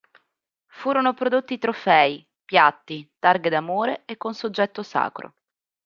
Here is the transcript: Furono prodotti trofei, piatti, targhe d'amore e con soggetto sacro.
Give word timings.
Furono 0.65 1.13
prodotti 1.13 1.59
trofei, 1.59 2.27
piatti, 2.43 3.07
targhe 3.19 3.49
d'amore 3.51 4.01
e 4.05 4.17
con 4.17 4.33
soggetto 4.33 4.81
sacro. 4.81 5.35